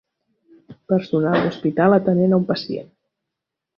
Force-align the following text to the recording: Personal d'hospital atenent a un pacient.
Personal 0.93 1.37
d'hospital 1.43 1.99
atenent 1.99 2.35
a 2.39 2.41
un 2.41 2.49
pacient. 2.53 2.93